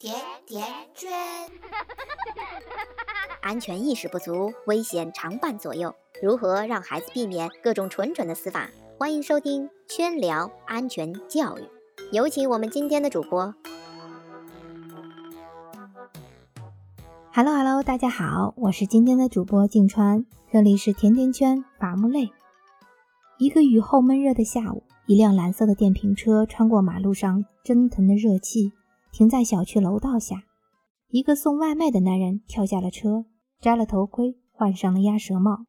[0.00, 0.14] 甜
[0.46, 1.10] 甜圈，
[3.42, 5.94] 安全意识不足，危险常伴左右。
[6.22, 8.70] 如何让孩子避免各种蠢蠢的死法？
[8.98, 11.60] 欢迎收听《圈聊安全教育》，
[12.12, 13.54] 有请我们今天的主播。
[17.34, 22.30] Hello Hello，大家好，我是今天的主播静川，这里是甜甜圈伐木累。
[23.36, 28.72] 一个雨后闷热的下午，一辆蓝色的电瓶车穿过马路上蒸腾的热气。
[29.12, 30.44] 停在小区楼道下，
[31.08, 33.26] 一个送外卖的男人跳下了车，
[33.60, 35.66] 摘了头盔，换上了鸭舌帽。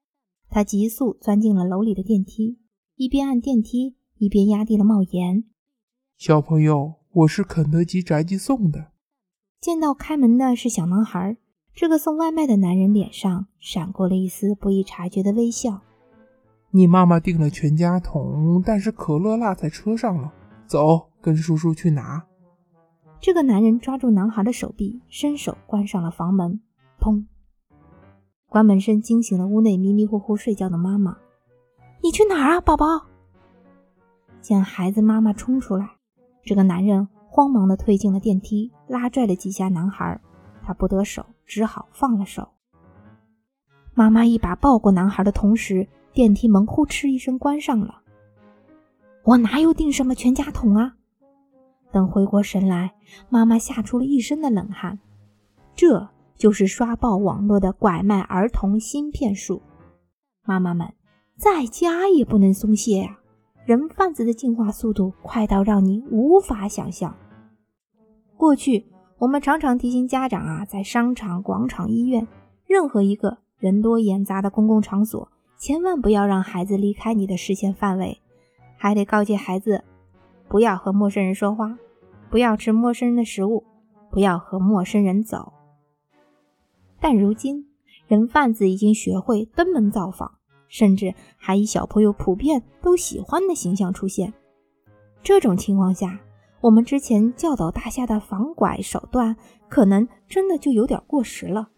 [0.49, 2.59] 他急速钻进了楼里的电梯，
[2.95, 5.45] 一边按电梯，一边压低了帽檐
[6.17, 8.91] ：“小朋友，我是肯德基宅急送的。”
[9.59, 11.37] 见到开门的是小男孩，
[11.73, 15.81] 这个送外卖的男人脸上闪过了一丝不易察觉的微笑
[16.71, 20.33] ：“你妈妈订了全家桶，但是可乐落在车上了。
[20.67, 22.25] 走，跟叔叔去拿。”
[23.21, 26.59] 这个男人抓住男孩的手臂，伸手关上了房门。
[26.99, 27.23] 砰！
[28.49, 31.15] 关门声惊醒了屋内迷迷糊糊睡觉的妈妈。
[32.01, 32.85] “你去哪儿啊，宝宝？”
[34.41, 35.87] 见孩子妈妈冲出来，
[36.43, 40.19] 这个男人慌忙地推进了电梯，拉拽了几下男孩。
[40.63, 42.49] 他不得手，只好放了手。
[43.93, 48.01] 妈妈一把抱过男孩的同时，电梯门呼哧一声关上了。
[49.23, 50.95] 我哪有定什么全家桶啊？
[51.91, 52.93] 等回过神来，
[53.29, 54.99] 妈妈吓出了一身的冷汗。
[55.75, 59.61] 这就是刷爆网络的拐卖儿童芯片术。
[60.43, 60.93] 妈妈们，
[61.37, 63.19] 在家也不能松懈呀！
[63.65, 67.15] 人贩子的进化速度快到让你无法想象。
[68.35, 68.87] 过去，
[69.19, 72.27] 我们常常提醒家长啊，在商场、广场、医院，
[72.65, 78.19] 任何一个人多眼杂的公共场所，千万不要让孩子离开你的视线范围，
[78.77, 79.83] 还得告诫孩子。
[80.51, 81.77] 不要和陌生人说话，
[82.29, 83.63] 不要吃陌生人的食物，
[84.09, 85.53] 不要和陌生人走。
[86.99, 87.65] 但如今，
[88.05, 94.33] 人贩子已经学会登门造访，甚至还以小朋友普遍都喜欢的形象出现。
[95.23, 96.19] 这种情况下，
[96.59, 99.37] 我们之前教导大家的防拐手段，
[99.69, 101.69] 可能真的就有点过时了。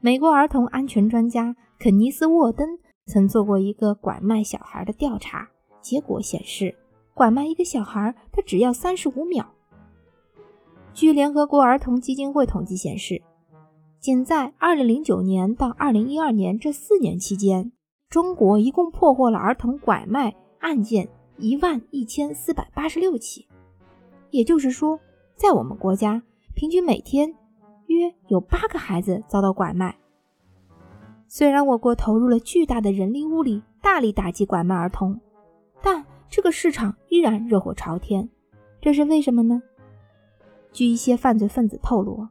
[0.00, 2.68] 美国儿童安全专家肯尼斯·沃登
[3.06, 5.48] 曾做过一个拐卖小孩的调查，
[5.80, 6.76] 结果显示。
[7.14, 9.46] 拐卖一个小孩，他只要三十五秒。
[10.92, 13.22] 据联合国儿童基金会统计显示，
[13.98, 17.72] 仅在二零零九年到二零一二年这四年期间，
[18.08, 23.46] 中国一共破获了儿童拐卖案件一万一千四百八十六起。
[24.30, 24.98] 也就是说，
[25.36, 26.22] 在我们国家，
[26.54, 27.34] 平均每天
[27.86, 29.96] 约有八个孩子遭到拐卖。
[31.28, 35.20] 虽然我国投入了巨大的人力物力，大力打击拐卖儿童，
[35.80, 38.30] 但这个市场依然热火朝天，
[38.80, 39.60] 这是为什么呢？
[40.72, 42.28] 据一些犯罪分子透露，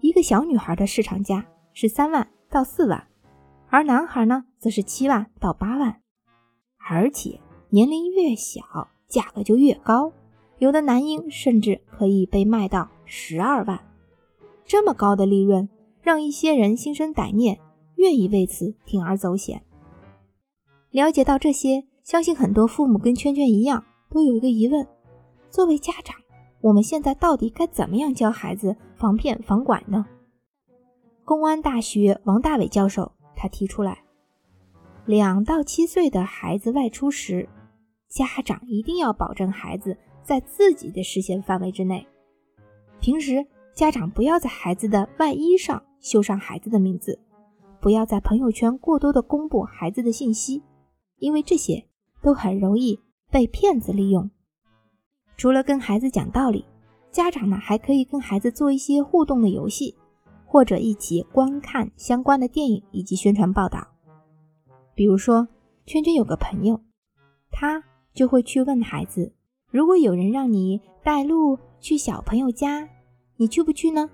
[0.00, 1.44] 一个小女孩的市场价
[1.74, 3.08] 是三万到四万，
[3.68, 6.00] 而男孩呢，则是七万到八万，
[6.88, 7.40] 而且
[7.70, 10.12] 年龄越小，价格就越高，
[10.58, 13.80] 有的男婴甚至可以被卖到十二万。
[14.64, 15.68] 这么高的利润，
[16.00, 17.58] 让一些人心生歹念，
[17.96, 19.64] 愿意为此铤而走险。
[20.90, 21.89] 了解到这些。
[22.02, 24.86] 相信很多父母跟圈圈一样，都有一个疑问：
[25.50, 26.16] 作为家长，
[26.60, 30.06] 我们现在到底该怎么样教孩子防骗防拐呢？
[31.24, 34.02] 公安大学王大伟教授他提出来，
[35.06, 37.48] 两到七岁的孩子外出时，
[38.08, 42.04] 家长一定要保证孩子在自己的视线范围之内。
[42.98, 47.20] 平时家长不要在孩子的外衣上绣上孩子的名字，
[47.80, 50.62] 不要在朋友圈过多的公布孩子的信息，
[51.18, 51.89] 因为这些。
[52.22, 52.98] 都很容易
[53.30, 54.30] 被骗子利用。
[55.36, 56.64] 除了跟孩子讲道理，
[57.10, 59.94] 家长呢还可以跟孩子做一些互动的游戏，
[60.46, 63.86] 或者一起观看相关的电影以及宣传报道。
[64.94, 65.48] 比如说，
[65.86, 66.80] 圈圈有个朋友，
[67.50, 67.82] 他
[68.12, 69.32] 就会去问孩子：
[69.70, 72.86] 如果有人让你带路去小朋友家，
[73.36, 74.10] 你去不去呢？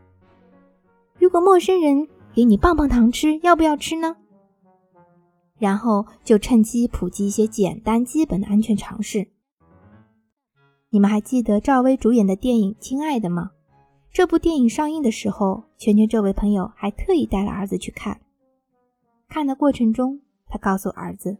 [1.18, 4.16] 如果陌生人给你棒棒糖吃，要不要吃呢？
[5.58, 9.28] 然后就趁机普及一些简单基本的安全常识。
[10.90, 13.52] 你们还记得赵薇主演的电影《亲爱的》吗？
[14.12, 18.20] 这部电影上映的时候，圈圈这位朋友还特意带了儿子去看。
[19.28, 21.38] 看的过程中，他告诉儿子，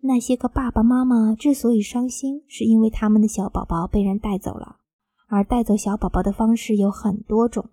[0.00, 4.78] 那些个爸爸妈妈之所以伤心，是因为他们的小宝宝被人带走了，
[5.28, 7.70] 而带走小宝宝的方式有很多种，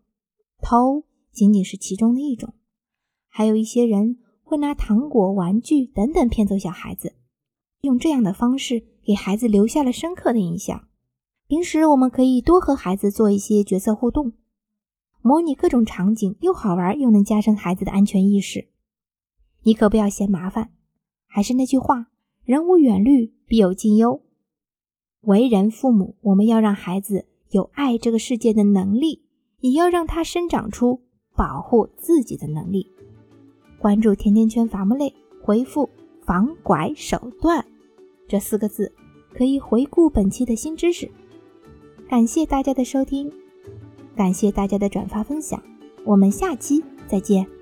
[0.61, 2.53] 偷仅仅是其中的一种，
[3.27, 4.19] 还有一些人。
[4.45, 7.15] 会拿糖果、玩具等等骗走小孩子，
[7.81, 10.87] 用这样的方式给孩子留下了深刻的印象。
[11.47, 14.33] 平时我们可以多和孩子做一些角色互动，
[15.21, 18.69] 模拟各种场景，又好玩又能加深孩子的安全意识。
[19.63, 20.71] 你可不要嫌麻烦。
[21.27, 22.07] 还是那句话，
[22.45, 24.21] 人无远虑，必有近忧。
[25.21, 29.25] 为人父母，我们要让孩子有爱这个世界的能力，
[29.59, 31.01] 也要让他生长出
[31.35, 32.94] 保护自己的能力。
[33.79, 35.89] 关注甜甜圈伐木累，回复
[36.25, 37.63] “防拐手段”
[38.27, 38.91] 这四个字，
[39.33, 41.09] 可以回顾本期的新知识。
[42.09, 43.31] 感谢大家的收听，
[44.15, 45.61] 感谢大家的转发分享，
[46.03, 47.54] 我们下期再见。